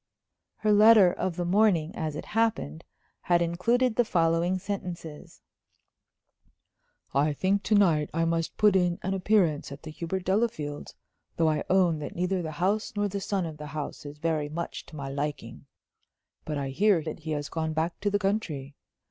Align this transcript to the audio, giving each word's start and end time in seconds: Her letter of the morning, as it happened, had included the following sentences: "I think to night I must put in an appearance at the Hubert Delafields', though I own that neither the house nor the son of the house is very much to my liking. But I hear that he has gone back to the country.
Her 0.55 0.71
letter 0.73 1.13
of 1.13 1.35
the 1.35 1.45
morning, 1.45 1.95
as 1.95 2.15
it 2.15 2.25
happened, 2.25 2.83
had 3.21 3.39
included 3.39 3.95
the 3.97 4.03
following 4.03 4.57
sentences: 4.57 5.41
"I 7.13 7.33
think 7.33 7.61
to 7.61 7.75
night 7.75 8.09
I 8.11 8.25
must 8.25 8.57
put 8.57 8.75
in 8.75 8.97
an 9.03 9.13
appearance 9.13 9.71
at 9.71 9.83
the 9.83 9.91
Hubert 9.91 10.25
Delafields', 10.25 10.95
though 11.37 11.49
I 11.51 11.63
own 11.69 11.99
that 11.99 12.15
neither 12.15 12.41
the 12.41 12.53
house 12.53 12.91
nor 12.95 13.09
the 13.09 13.21
son 13.21 13.45
of 13.45 13.57
the 13.57 13.67
house 13.67 14.03
is 14.03 14.17
very 14.17 14.49
much 14.49 14.87
to 14.87 14.95
my 14.95 15.07
liking. 15.07 15.67
But 16.45 16.57
I 16.57 16.69
hear 16.69 17.03
that 17.03 17.19
he 17.19 17.29
has 17.33 17.47
gone 17.47 17.73
back 17.73 17.99
to 17.99 18.09
the 18.09 18.17
country. 18.17 18.73